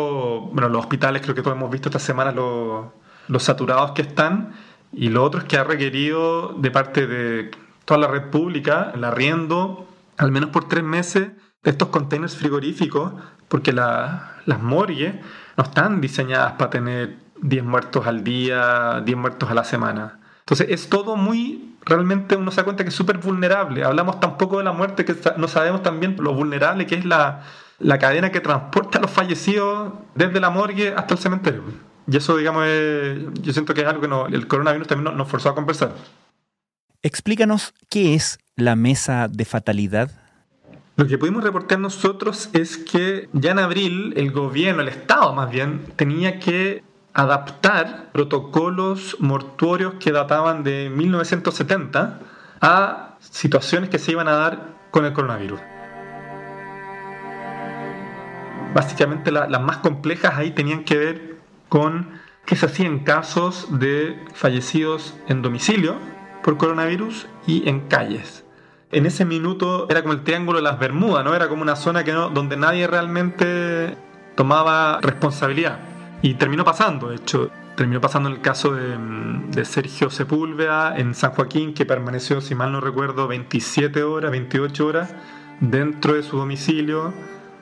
los 0.69 0.79
hospitales, 0.79 1.21
creo 1.21 1.33
que 1.33 1.41
todos 1.41 1.55
hemos 1.55 1.71
visto 1.71 1.87
esta 1.87 1.99
semana 1.99 2.33
los, 2.33 3.43
saturados 3.43 3.91
que 3.91 4.01
están. 4.01 4.53
Y 4.91 5.09
lo 5.09 5.23
otro 5.23 5.39
es 5.39 5.45
que 5.45 5.57
ha 5.57 5.63
requerido 5.63 6.53
de 6.57 6.71
parte 6.71 7.07
de 7.07 7.51
toda 7.85 7.99
la 7.99 8.07
red 8.07 8.29
pública 8.29 8.91
el 8.93 9.03
arriendo, 9.03 9.87
al 10.17 10.31
menos 10.31 10.49
por 10.49 10.67
tres 10.67 10.83
meses, 10.83 11.29
de 11.63 11.71
estos 11.71 11.89
containers 11.89 12.35
frigoríficos, 12.35 13.13
porque 13.47 13.71
las 13.71 14.61
morgues 14.61 15.15
no 15.55 15.63
están 15.63 16.01
diseñadas 16.01 16.53
para 16.53 16.69
tener 16.69 17.17
10 17.41 17.63
muertos 17.63 18.07
al 18.07 18.23
día, 18.23 19.01
10 19.05 19.17
muertos 19.17 19.49
a 19.49 19.53
la 19.53 19.63
semana. 19.63 20.19
Entonces 20.39 20.67
es 20.69 20.89
todo 20.89 21.15
muy, 21.15 21.66
realmente 21.87 22.35
uno 22.35 22.51
se 22.51 22.57
da 22.57 22.63
cuenta 22.65 22.83
que 22.83 22.89
es 22.89 22.95
súper 22.95 23.17
vulnerable. 23.17 23.83
Hablamos 23.83 24.19
tampoco 24.19 24.57
de 24.57 24.63
la 24.63 24.73
muerte, 24.73 25.05
que 25.05 25.15
no 25.37 25.47
sabemos 25.47 25.81
también 25.83 26.15
lo 26.19 26.33
vulnerable 26.33 26.85
que 26.85 26.95
es 26.95 27.05
la, 27.05 27.43
la 27.79 27.97
cadena 27.97 28.31
que 28.31 28.41
transporta 28.41 28.99
a 28.99 29.01
los 29.01 29.11
fallecidos 29.11 29.93
desde 30.13 30.39
la 30.39 30.49
morgue 30.49 30.93
hasta 30.95 31.13
el 31.13 31.19
cementerio. 31.19 31.63
Y 32.09 32.17
eso, 32.17 32.37
digamos, 32.37 32.65
yo 33.41 33.53
siento 33.53 33.73
que 33.73 33.81
es 33.81 33.87
algo 33.87 34.01
que 34.01 34.35
el 34.35 34.47
coronavirus 34.47 34.87
también 34.87 35.17
nos 35.17 35.27
forzó 35.27 35.49
a 35.49 35.55
conversar. 35.55 35.93
Explícanos 37.01 37.73
qué 37.89 38.15
es 38.15 38.39
la 38.55 38.75
mesa 38.75 39.27
de 39.27 39.45
fatalidad. 39.45 40.11
Lo 40.95 41.05
que 41.05 41.17
pudimos 41.17 41.43
reportar 41.43 41.79
nosotros 41.79 42.49
es 42.53 42.77
que 42.77 43.29
ya 43.33 43.51
en 43.51 43.59
abril 43.59 44.13
el 44.17 44.31
gobierno, 44.31 44.81
el 44.81 44.87
Estado 44.87 45.33
más 45.33 45.51
bien, 45.51 45.85
tenía 45.95 46.39
que 46.39 46.83
adaptar 47.17 48.11
protocolos 48.13 49.17
mortuorios 49.19 49.95
que 49.99 50.11
databan 50.11 50.63
de 50.63 50.91
1970 50.91 52.19
a 52.61 53.17
situaciones 53.19 53.89
que 53.89 53.97
se 53.97 54.11
iban 54.11 54.27
a 54.27 54.33
dar 54.33 54.75
con 54.91 55.03
el 55.03 55.13
coronavirus. 55.13 55.59
Básicamente 58.75 59.31
las 59.31 59.61
más 59.61 59.77
complejas 59.77 60.35
ahí 60.35 60.51
tenían 60.51 60.83
que 60.83 60.97
ver 60.97 61.37
con 61.69 62.19
qué 62.45 62.55
se 62.55 62.67
hacía 62.67 62.85
en 62.85 62.99
casos 62.99 63.79
de 63.79 64.23
fallecidos 64.35 65.15
en 65.27 65.41
domicilio 65.41 65.95
por 66.43 66.57
coronavirus 66.57 67.25
y 67.47 67.67
en 67.67 67.87
calles. 67.87 68.45
En 68.91 69.07
ese 69.07 69.25
minuto 69.25 69.87
era 69.89 70.03
como 70.03 70.13
el 70.13 70.23
triángulo 70.23 70.59
de 70.59 70.63
las 70.63 70.77
Bermudas, 70.77 71.25
¿no? 71.25 71.33
Era 71.33 71.49
como 71.49 71.63
una 71.63 71.75
zona 71.75 72.03
que 72.03 72.13
no, 72.13 72.29
donde 72.29 72.57
nadie 72.57 72.85
realmente 72.85 73.97
tomaba 74.35 74.99
responsabilidad. 75.01 75.96
Y 76.21 76.33
terminó 76.35 76.63
pasando, 76.65 77.09
de 77.09 77.17
hecho, 77.17 77.51
terminó 77.75 78.01
pasando 78.01 78.29
en 78.29 78.35
el 78.35 78.41
caso 78.41 78.73
de, 78.73 79.65
Sergio 79.65 80.09
Sepúlveda 80.09 80.97
en 80.97 81.13
San 81.13 81.31
Joaquín, 81.31 81.73
que 81.73 81.85
permaneció, 81.85 82.41
si 82.41 82.55
mal 82.55 82.71
no 82.71 82.81
recuerdo, 82.81 83.27
27 83.27 84.03
horas, 84.03 84.31
28 84.31 84.85
horas 84.85 85.15
dentro 85.59 86.13
de 86.13 86.23
su 86.23 86.37
domicilio 86.37 87.13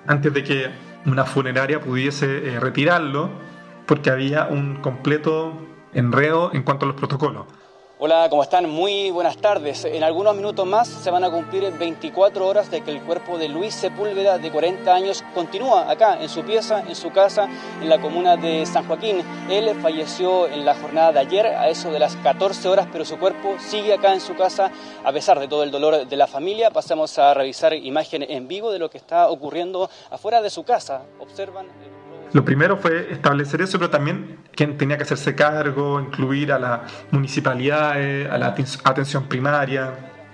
antes 0.07 0.33
de 0.33 0.43
que 0.43 0.71
una 1.05 1.25
funeraria 1.25 1.81
pudiese 1.81 2.53
eh, 2.53 2.59
retirarlo, 2.59 3.29
porque 3.85 4.09
había 4.09 4.45
un 4.45 4.77
completo 4.77 5.53
enredo 5.93 6.51
en 6.53 6.63
cuanto 6.63 6.85
a 6.85 6.87
los 6.87 6.97
protocolos. 6.97 7.45
Hola, 7.97 8.27
¿cómo 8.29 8.43
están? 8.43 8.69
Muy 8.69 9.09
buenas 9.09 9.37
tardes. 9.37 9.85
En 9.85 10.03
algunos 10.03 10.35
minutos 10.35 10.67
más 10.67 10.85
se 10.85 11.09
van 11.11 11.23
a 11.23 11.31
cumplir 11.31 11.71
24 11.71 12.45
horas 12.45 12.69
de 12.69 12.81
que 12.81 12.91
el 12.91 13.01
cuerpo 13.01 13.37
de 13.37 13.47
Luis 13.47 13.73
Sepúlveda, 13.73 14.37
de 14.37 14.51
40 14.51 14.93
años, 14.93 15.23
continúa 15.33 15.89
acá, 15.89 16.21
en 16.21 16.27
su 16.27 16.43
pieza, 16.43 16.83
en 16.85 16.93
su 16.93 17.13
casa, 17.13 17.47
en 17.81 17.87
la 17.87 18.01
comuna 18.01 18.35
de 18.35 18.65
San 18.65 18.85
Joaquín. 18.85 19.23
Él 19.49 19.73
falleció 19.81 20.45
en 20.49 20.65
la 20.65 20.75
jornada 20.75 21.13
de 21.13 21.19
ayer, 21.19 21.45
a 21.45 21.69
eso 21.69 21.89
de 21.89 21.99
las 21.99 22.17
14 22.17 22.67
horas, 22.67 22.89
pero 22.91 23.05
su 23.05 23.17
cuerpo 23.17 23.55
sigue 23.59 23.93
acá 23.93 24.13
en 24.13 24.19
su 24.19 24.35
casa, 24.35 24.69
a 25.01 25.13
pesar 25.13 25.39
de 25.39 25.47
todo 25.47 25.63
el 25.63 25.71
dolor 25.71 26.05
de 26.05 26.15
la 26.17 26.27
familia. 26.27 26.71
Pasamos 26.71 27.17
a 27.17 27.33
revisar 27.33 27.73
imágenes 27.75 28.29
en 28.29 28.49
vivo 28.49 28.71
de 28.71 28.79
lo 28.79 28.89
que 28.89 28.97
está 28.97 29.29
ocurriendo 29.29 29.89
afuera 30.09 30.41
de 30.41 30.49
su 30.49 30.65
casa. 30.65 31.03
Observan... 31.17 31.67
Lo 32.35 32.43
primero 32.43 32.75
fue 32.75 33.13
establecer 33.13 33.61
eso, 33.61 33.79
pero 33.79 33.89
también 33.89 34.39
quién 34.53 34.77
tenía 34.77 34.97
que 34.97 35.03
hacerse 35.03 35.35
cargo, 35.35 36.01
incluir 36.01 36.51
a 36.51 36.59
las 36.59 36.81
municipalidades, 37.11 38.29
a 38.29 38.37
la 38.37 38.53
atención 38.83 39.29
primaria. 39.29 39.93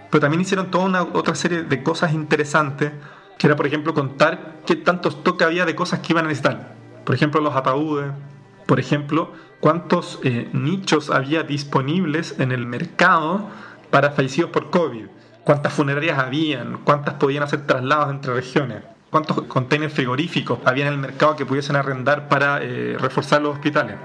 Pero 0.10 0.20
también 0.20 0.42
hicieron 0.42 0.72
toda 0.72 0.86
una 0.86 1.04
otra 1.04 1.36
serie 1.36 1.62
de 1.62 1.84
cosas 1.84 2.14
interesantes, 2.14 2.92
que 3.38 3.46
era, 3.46 3.56
por 3.56 3.68
ejemplo, 3.68 3.94
contar 3.94 4.62
qué 4.66 4.78
tantos 4.78 5.14
stock 5.18 5.44
había 5.44 5.64
de 5.64 5.76
cosas 5.76 6.00
que 6.00 6.14
iban 6.14 6.26
a 6.26 6.30
necesitar. 6.30 6.74
Por 7.06 7.14
ejemplo, 7.14 7.40
los 7.40 7.56
ataúdes. 7.56 8.12
Por 8.66 8.80
ejemplo, 8.80 9.34
cuántos 9.60 10.20
eh, 10.24 10.50
nichos 10.54 11.12
había 11.12 11.44
disponibles 11.44 12.34
en 12.40 12.52
el 12.52 12.66
mercado 12.66 13.48
para 13.92 14.10
fallecidos 14.10 14.50
por 14.50 14.72
COVID. 14.72 15.06
Cuántas 15.44 15.72
funerarias 15.72 16.18
habían, 16.18 16.80
cuántas 16.84 17.14
podían 17.14 17.44
hacer 17.44 17.68
traslados 17.68 18.10
entre 18.10 18.34
regiones 18.34 18.82
cuántos 19.12 19.44
containers 19.44 19.94
frigoríficos 19.94 20.60
había 20.66 20.88
en 20.88 20.94
el 20.94 20.98
mercado 20.98 21.36
que 21.36 21.46
pudiesen 21.46 21.76
arrendar 21.76 22.30
para 22.30 22.64
eh, 22.64 22.96
reforzar 22.98 23.42
los 23.42 23.54
hospitales. 23.54 23.98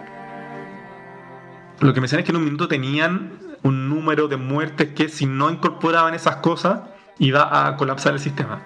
Lo 1.80 1.94
que 1.94 2.00
me 2.00 2.04
decían 2.04 2.20
es 2.20 2.26
que 2.26 2.32
en 2.32 2.36
un 2.36 2.44
minuto 2.44 2.68
tenían 2.68 3.38
un 3.62 3.88
número 3.88 4.28
de 4.28 4.36
muertes 4.36 4.88
que 4.94 5.08
si 5.08 5.26
no 5.26 5.50
incorporaban 5.50 6.14
esas 6.14 6.36
cosas 6.36 6.80
iba 7.18 7.66
a 7.66 7.76
colapsar 7.76 8.14
el 8.14 8.20
sistema. 8.20 8.62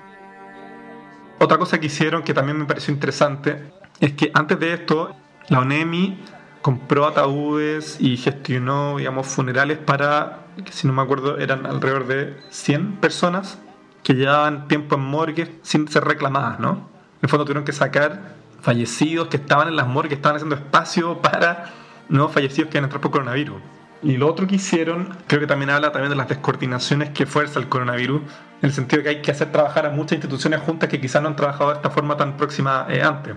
Otra 1.38 1.58
cosa 1.58 1.78
que 1.78 1.86
hicieron 1.86 2.22
que 2.22 2.34
también 2.34 2.58
me 2.58 2.64
pareció 2.64 2.92
interesante 2.92 3.72
es 4.00 4.12
que 4.12 4.30
antes 4.34 4.58
de 4.58 4.72
esto 4.72 5.14
la 5.48 5.60
ONEMI 5.60 6.18
compró 6.62 7.06
ataúdes 7.06 7.98
y 8.00 8.16
gestionó, 8.16 8.98
digamos, 8.98 9.26
funerales 9.26 9.78
para, 9.78 10.46
si 10.70 10.86
no 10.86 10.92
me 10.92 11.02
acuerdo, 11.02 11.38
eran 11.38 11.66
alrededor 11.66 12.06
de 12.06 12.36
100 12.50 12.96
personas 12.96 13.58
que 14.02 14.14
llevaban 14.14 14.68
tiempo 14.68 14.96
en 14.96 15.02
morgues 15.02 15.50
sin 15.62 15.88
ser 15.88 16.04
reclamadas, 16.04 16.60
¿no? 16.60 16.70
En 16.72 17.22
el 17.22 17.28
fondo 17.28 17.44
tuvieron 17.44 17.64
que 17.64 17.72
sacar 17.72 18.34
fallecidos 18.60 19.28
que 19.28 19.36
estaban 19.36 19.68
en 19.68 19.76
las 19.76 19.86
morgues, 19.86 20.14
estaban 20.14 20.36
haciendo 20.36 20.56
espacio 20.56 21.20
para 21.20 21.66
nuevos 22.08 22.32
fallecidos 22.32 22.70
que 22.70 22.78
iban 22.78 22.84
a 22.84 22.86
entrar 22.86 23.00
por 23.00 23.10
coronavirus. 23.10 23.60
Y 24.02 24.16
lo 24.16 24.28
otro 24.28 24.46
que 24.46 24.56
hicieron, 24.56 25.14
creo 25.26 25.40
que 25.40 25.46
también 25.46 25.70
habla 25.70 25.92
también 25.92 26.10
de 26.10 26.16
las 26.16 26.28
descoordinaciones 26.28 27.10
que 27.10 27.26
fuerza 27.26 27.58
el 27.58 27.68
coronavirus, 27.68 28.22
en 28.22 28.68
el 28.68 28.72
sentido 28.72 28.98
de 28.98 29.02
que 29.02 29.08
hay 29.10 29.22
que 29.22 29.30
hacer 29.30 29.52
trabajar 29.52 29.84
a 29.84 29.90
muchas 29.90 30.12
instituciones 30.12 30.60
juntas 30.60 30.88
que 30.88 31.00
quizás 31.00 31.20
no 31.22 31.28
han 31.28 31.36
trabajado 31.36 31.70
de 31.70 31.76
esta 31.76 31.90
forma 31.90 32.16
tan 32.16 32.36
próxima 32.36 32.86
eh, 32.88 33.02
antes. 33.02 33.34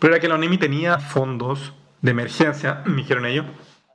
Pero 0.00 0.14
era 0.14 0.20
que 0.20 0.28
la 0.28 0.34
ONEMI 0.34 0.58
tenía 0.58 0.98
fondos 0.98 1.72
de 2.00 2.10
emergencia, 2.10 2.82
me 2.84 2.96
dijeron 2.96 3.26
ellos, 3.26 3.46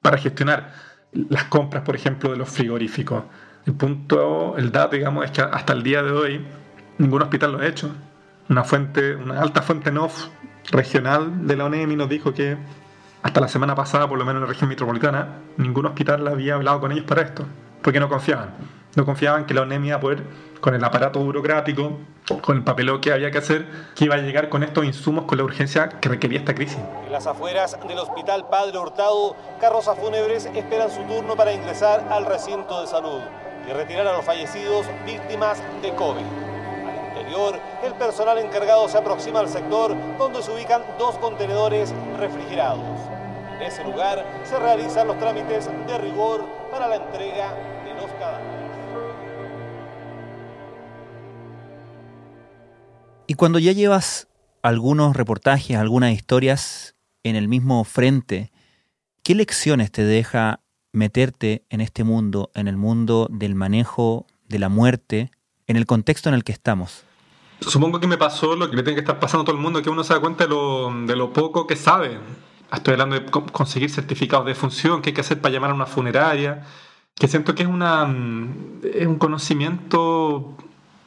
para 0.02 0.18
gestionar 0.18 0.74
las 1.12 1.46
compras, 1.46 1.84
por 1.84 1.96
ejemplo, 1.96 2.32
de 2.32 2.38
los 2.38 2.50
frigoríficos, 2.50 3.24
el 3.68 3.74
punto, 3.74 4.56
el 4.58 4.72
dato, 4.72 4.96
digamos, 4.96 5.26
es 5.26 5.32
que 5.32 5.42
hasta 5.42 5.74
el 5.74 5.84
día 5.84 6.02
de 6.02 6.12
hoy 6.12 6.46
ningún 6.98 7.22
hospital 7.22 7.52
lo 7.52 7.60
ha 7.60 7.68
hecho. 7.68 7.92
Una 8.50 8.64
fuente, 8.64 9.14
una 9.14 9.42
alta 9.42 9.62
fuente 9.62 9.92
NOF 9.92 10.28
regional 10.72 11.46
de 11.46 11.58
la 11.58 11.66
ONEMI 11.66 11.98
nos 11.98 12.08
dijo 12.08 12.34
que 12.34 12.58
hasta 13.24 13.42
la 13.42 13.50
semana 13.50 13.76
pasada, 13.76 14.08
por 14.08 14.18
lo 14.18 14.24
menos 14.24 14.40
en 14.40 14.48
la 14.48 14.54
región 14.54 14.70
metropolitana, 14.70 15.40
ningún 15.58 15.86
hospital 15.86 16.26
había 16.30 16.56
hablado 16.56 16.80
con 16.80 16.94
ellos 16.94 17.04
para 17.04 17.24
esto, 17.24 17.46
porque 17.82 18.00
no 18.00 18.08
confiaban. 18.08 18.52
No 18.96 19.04
confiaban 19.04 19.46
que 19.46 19.54
la 19.54 19.64
ONEMI 19.64 19.88
iba 19.88 19.98
a 19.98 20.00
poder, 20.00 20.24
con 20.62 20.74
el 20.74 20.82
aparato 20.82 21.20
burocrático, 21.20 22.00
con 22.42 22.56
el 22.56 22.64
papeleo 22.64 23.02
que 23.02 23.12
había 23.12 23.32
que 23.32 23.40
hacer, 23.40 23.68
que 23.96 24.06
iba 24.06 24.16
a 24.16 24.20
llegar 24.20 24.48
con 24.48 24.64
estos 24.64 24.86
insumos 24.86 25.26
con 25.26 25.40
la 25.40 25.44
urgencia 25.44 25.90
que 25.90 26.08
requería 26.08 26.40
esta 26.40 26.56
crisis. 26.56 26.80
En 27.06 27.12
las 27.12 27.28
afueras 27.28 27.78
del 27.86 28.00
Hospital 28.00 28.48
Padre 28.50 28.78
Hurtado, 28.78 29.36
carrozas 29.60 30.00
fúnebres 30.00 30.46
esperan 30.46 30.90
su 30.90 31.02
turno 31.04 31.36
para 31.36 31.52
ingresar 31.52 32.08
al 32.10 32.26
recinto 32.26 32.80
de 32.80 32.88
salud 32.88 33.20
y 33.68 33.74
retirar 33.74 34.08
a 34.08 34.14
los 34.14 34.26
fallecidos 34.26 34.86
víctimas 35.06 35.62
de 35.82 35.94
COVID. 35.94 36.24
Al 36.24 37.18
interior, 37.18 37.60
el 37.84 37.94
personal 37.96 38.38
encargado 38.38 38.88
se 38.88 38.98
aproxima 38.98 39.42
al 39.42 39.50
sector 39.50 39.96
donde 40.18 40.42
se 40.42 40.52
ubican 40.52 40.84
dos 40.98 41.18
contenedores 41.18 41.94
refrigerados. 42.18 42.86
En 43.58 43.64
ese 43.64 43.84
lugar 43.84 44.26
se 44.46 44.58
realizan 44.58 45.08
los 45.08 45.20
trámites 45.20 45.68
de 45.88 45.98
rigor 45.98 46.46
para 46.72 46.88
la 46.88 46.96
entrega 46.96 47.54
de 47.84 47.94
los 47.96 48.12
cadáveres. 48.14 48.58
Y 53.28 53.34
cuando 53.34 53.60
ya 53.60 53.74
llevas 53.74 54.30
algunos 54.62 55.18
reportajes, 55.18 55.76
algunas 55.76 56.14
historias 56.14 56.96
en 57.24 57.36
el 57.36 57.50
mismo 57.50 57.84
frente, 57.84 58.52
¿qué 59.24 59.36
lecciones 59.36 59.92
te 59.92 60.06
deja 60.06 60.62
meterte 60.98 61.64
en 61.70 61.80
este 61.80 62.04
mundo, 62.04 62.52
en 62.54 62.68
el 62.68 62.76
mundo 62.76 63.28
del 63.32 63.56
manejo 63.56 64.26
de 64.50 64.60
la 64.60 64.70
muerte 64.70 65.32
en 65.68 65.76
el 65.78 65.86
contexto 65.86 66.30
en 66.30 66.36
el 66.36 66.44
que 66.44 66.52
estamos. 66.52 67.04
Supongo 67.62 68.00
que 68.00 68.08
me 68.08 68.18
pasó 68.18 68.56
lo 68.56 68.70
que 68.70 68.76
le 68.76 68.84
tiene 68.84 68.96
que 68.96 69.02
estar 69.02 69.20
pasando 69.20 69.44
a 69.44 69.46
todo 69.46 69.56
el 69.56 69.62
mundo, 69.62 69.82
que 69.82 69.90
uno 69.90 70.04
se 70.04 70.14
da 70.14 70.20
cuenta 70.20 70.46
de 70.46 70.50
lo, 71.16 71.34
poco 71.34 71.68
que 71.68 71.76
sabe. 71.76 72.20
Estoy 72.72 72.94
hablando 72.94 73.20
de 73.20 73.26
conseguir 73.26 73.90
certificados 73.90 74.46
de 74.46 74.56
función, 74.56 75.02
qué 75.02 75.10
hay 75.10 75.14
que 75.14 75.22
hacer 75.22 75.42
para 75.42 75.54
llamar 75.54 75.72
a 75.72 75.74
una 75.74 75.86
funeraria, 75.86 76.66
que 77.16 77.28
siento 77.28 77.56
que 77.56 77.64
es, 77.64 77.70
mm, 77.70 78.52
es 78.94 79.08
un 79.08 79.18
conocimiento 79.18 80.56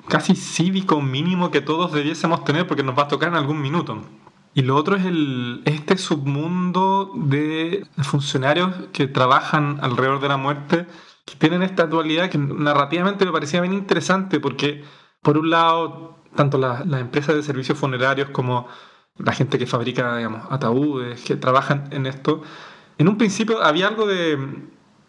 casi 0.09 0.35
cívico 0.35 1.00
mínimo 1.00 1.50
que 1.50 1.61
todos 1.61 1.92
debiésemos 1.92 2.44
tener 2.44 2.66
porque 2.66 2.82
nos 2.82 2.99
va 2.99 3.04
a 3.04 3.09
tocar 3.09 3.28
en 3.28 3.37
algún 3.37 3.61
minuto. 3.61 4.02
Y 4.52 4.62
lo 4.62 4.76
otro 4.76 4.97
es 4.97 5.04
el, 5.04 5.62
este 5.64 5.97
submundo 5.97 7.12
de 7.14 7.87
funcionarios 8.02 8.75
que 8.92 9.07
trabajan 9.07 9.78
alrededor 9.80 10.21
de 10.21 10.28
la 10.28 10.37
muerte, 10.37 10.87
que 11.25 11.37
tienen 11.37 11.62
esta 11.62 11.87
dualidad 11.87 12.30
que 12.30 12.38
narrativamente 12.38 13.25
me 13.25 13.33
parecía 13.33 13.61
bien 13.61 13.75
interesante 13.75 14.40
porque, 14.40 14.83
por 15.23 15.38
un 15.38 15.50
lado, 15.50 16.16
tanto 16.35 16.59
las 16.59 17.00
empresas 17.00 17.37
de 17.37 17.42
servicios 17.42 17.78
funerarios 17.78 18.30
como 18.30 18.66
la 19.19 19.33
gente 19.33 19.59
que 19.59 19.66
fabrica 19.66 20.16
digamos, 20.16 20.47
ataúdes, 20.50 21.23
que 21.23 21.37
trabajan 21.37 21.88
en 21.92 22.07
esto, 22.07 22.42
en 22.99 23.09
un 23.09 23.16
principio 23.16 23.62
había 23.62 23.88
algo 23.88 24.07
de, 24.07 24.38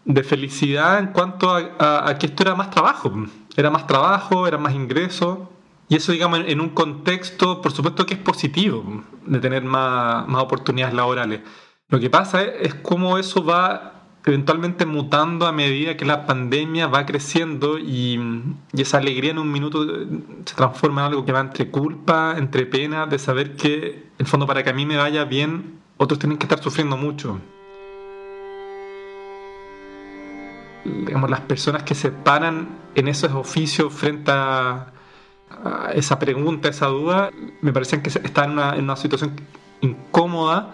de 0.05 0.23
felicidad 0.23 0.99
en 0.99 1.07
cuanto 1.07 1.49
a, 1.53 2.07
a, 2.07 2.17
que 2.17 2.27
esto 2.27 2.43
era 2.43 2.55
más 2.55 2.69
trabajo. 2.69 3.11
Era 3.55 3.69
más 3.69 3.87
trabajo, 3.87 4.47
era 4.47 4.57
más 4.57 4.73
ingreso. 4.73 5.51
Y 5.91 5.97
eso, 5.97 6.13
digamos, 6.13 6.39
en 6.47 6.61
un 6.61 6.69
contexto, 6.69 7.61
por 7.61 7.73
supuesto 7.73 8.05
que 8.05 8.13
es 8.13 8.19
positivo, 8.21 9.03
de 9.25 9.39
tener 9.39 9.61
más, 9.65 10.25
más 10.25 10.41
oportunidades 10.41 10.95
laborales. 10.95 11.41
Lo 11.89 11.99
que 11.99 12.09
pasa 12.09 12.41
es, 12.43 12.67
es 12.67 12.75
cómo 12.75 13.17
eso 13.17 13.43
va 13.43 14.05
eventualmente 14.25 14.85
mutando 14.85 15.47
a 15.47 15.51
medida 15.51 15.97
que 15.97 16.05
la 16.05 16.25
pandemia 16.25 16.87
va 16.87 17.05
creciendo 17.05 17.77
y, 17.77 18.17
esa 18.71 18.99
alegría 18.99 19.31
en 19.31 19.39
un 19.39 19.51
minuto 19.51 19.85
se 20.45 20.55
transforma 20.55 21.01
en 21.01 21.07
algo 21.07 21.25
que 21.25 21.33
va 21.33 21.41
entre 21.41 21.69
culpa, 21.69 22.35
entre 22.37 22.65
pena, 22.65 23.05
de 23.05 23.19
saber 23.19 23.57
que, 23.57 24.11
en 24.17 24.25
fondo, 24.25 24.47
para 24.47 24.63
que 24.63 24.69
a 24.69 24.73
mí 24.73 24.85
me 24.85 24.95
vaya 24.95 25.25
bien, 25.25 25.81
otros 25.97 26.19
tienen 26.19 26.37
que 26.37 26.45
estar 26.45 26.63
sufriendo 26.63 26.95
mucho. 26.95 27.37
Digamos, 30.85 31.29
las 31.29 31.41
personas 31.41 31.83
que 31.83 31.95
se 31.95 32.11
paran 32.11 32.79
en 32.95 33.09
esos 33.09 33.33
oficios 33.33 33.91
frente 33.91 34.31
a, 34.31 34.93
a 35.63 35.91
esa 35.93 36.19
pregunta, 36.19 36.69
esa 36.69 36.87
duda, 36.87 37.31
me 37.61 37.73
parecían 37.73 38.01
que 38.01 38.09
están 38.09 38.51
en 38.51 38.83
una, 38.83 38.95
situación 38.95 39.35
incómoda 39.81 40.73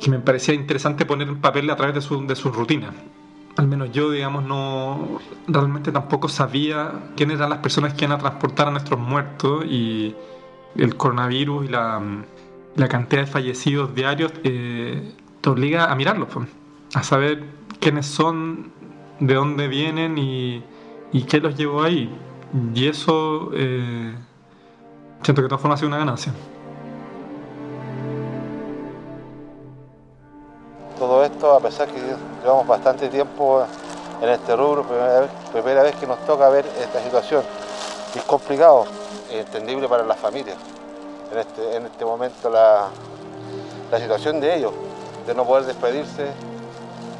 que 0.00 0.10
me 0.10 0.18
parecía 0.18 0.54
interesante 0.54 1.04
poner 1.06 1.28
en 1.28 1.40
papel 1.40 1.68
a 1.70 1.76
través 1.76 1.94
de 1.94 2.00
su, 2.00 2.26
de 2.26 2.36
su 2.36 2.50
rutina. 2.50 2.92
Al 3.56 3.66
menos 3.66 3.90
yo, 3.90 4.10
digamos, 4.10 4.44
no 4.44 5.18
realmente 5.48 5.90
tampoco 5.90 6.28
sabía 6.28 6.92
quiénes 7.16 7.38
eran 7.38 7.50
las 7.50 7.58
personas 7.58 7.94
que 7.94 8.04
iban 8.04 8.16
a 8.16 8.20
transportar 8.20 8.68
a 8.68 8.70
nuestros 8.70 9.00
muertos 9.00 9.64
y 9.64 10.14
el 10.76 10.96
coronavirus 10.96 11.64
y 11.64 11.68
la, 11.68 12.00
la 12.76 12.88
cantidad 12.88 13.22
de 13.22 13.26
fallecidos 13.26 13.94
diarios 13.94 14.32
eh, 14.44 15.12
te 15.40 15.50
obliga 15.50 15.90
a 15.90 15.96
mirarlos, 15.96 16.28
a 16.94 17.02
saber 17.02 17.42
quiénes 17.80 18.06
son, 18.06 18.70
de 19.18 19.34
dónde 19.34 19.66
vienen 19.66 20.16
y 20.16 20.62
qué 21.28 21.40
los 21.40 21.56
llevó 21.56 21.82
ahí. 21.82 22.08
Y 22.74 22.88
eso 22.88 23.50
eh, 23.54 24.14
siento 25.22 25.40
que 25.40 25.42
de 25.42 25.48
todas 25.48 25.60
formas 25.60 25.78
ha 25.78 25.80
sido 25.80 25.88
una 25.88 25.98
ganancia. 25.98 26.32
todo 30.98 31.24
esto, 31.24 31.54
a 31.54 31.60
pesar 31.60 31.88
que 31.88 32.00
llevamos 32.42 32.66
bastante 32.66 33.08
tiempo 33.08 33.64
en 34.20 34.28
este 34.28 34.56
rubro, 34.56 34.82
primera 34.82 35.20
vez, 35.20 35.30
primera 35.52 35.82
vez 35.82 35.94
que 35.96 36.06
nos 36.06 36.18
toca 36.26 36.48
ver 36.48 36.66
esta 36.80 37.02
situación. 37.02 37.42
Es 38.14 38.22
complicado, 38.24 38.84
es 39.30 39.46
entendible 39.46 39.88
para 39.88 40.02
las 40.02 40.18
familias. 40.18 40.56
En 41.32 41.38
este, 41.38 41.76
en 41.76 41.86
este 41.86 42.04
momento 42.04 42.50
la, 42.50 42.88
la 43.90 43.98
situación 43.98 44.40
de 44.40 44.56
ellos, 44.56 44.72
de 45.26 45.34
no 45.34 45.44
poder 45.44 45.66
despedirse, 45.66 46.32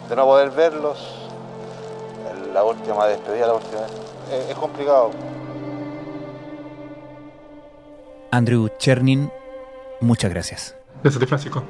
de 0.09 0.17
no 0.17 0.25
poder 0.25 0.51
verlos, 0.51 1.28
la 2.59 2.64
última 2.64 3.07
despedida, 3.07 3.47
la 3.47 3.55
última 3.55 3.83
es, 4.33 4.51
es 4.51 4.57
complicado. 4.57 5.11
Andrew 8.31 8.68
Chernin, 8.79 9.31
muchas 10.01 10.31
gracias. 10.31 10.77
Gracias, 11.03 11.25
Francisco. 11.29 11.62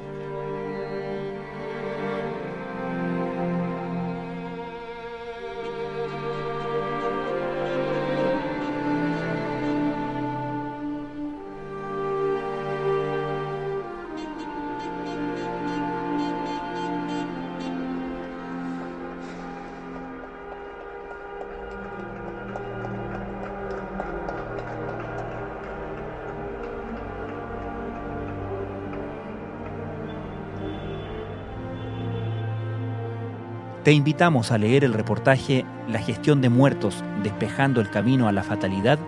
Te 33.83 33.93
invitamos 33.93 34.51
a 34.51 34.57
leer 34.57 34.83
el 34.83 34.93
reportaje 34.93 35.65
La 35.87 35.99
gestión 35.99 36.41
de 36.41 36.49
muertos, 36.49 37.01
despejando 37.23 37.79
el 37.79 37.89
camino 37.89 38.27
a 38.27 38.33
la 38.33 38.43
fatalidad 38.43 38.99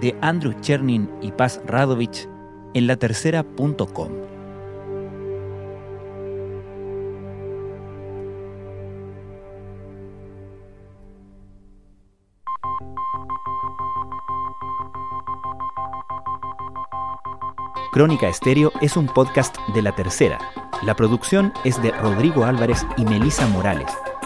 de 0.00 0.16
Andrew 0.20 0.52
Chernin 0.60 1.10
y 1.20 1.32
Paz 1.32 1.60
Radovich 1.66 2.28
en 2.72 2.86
latercera.com. 2.86 4.10
Crónica 17.92 18.28
Estéreo 18.28 18.72
es 18.80 18.96
un 18.96 19.06
podcast 19.06 19.56
de 19.74 19.82
La 19.82 19.94
Tercera. 19.94 20.38
La 20.82 20.96
producción 20.96 21.52
es 21.64 21.82
de 21.82 21.90
Rodrigo 21.90 22.44
Álvarez 22.44 22.86
y 22.96 23.04
Melisa 23.04 23.46
Morales 23.48 23.92